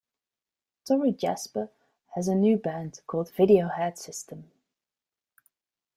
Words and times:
Torry 0.83 1.11
Jasper 1.11 1.69
has 2.15 2.27
a 2.27 2.33
new 2.33 2.57
band 2.57 3.01
called 3.05 3.29
"Video 3.29 3.67
Head 3.67 3.99
System". 3.99 4.49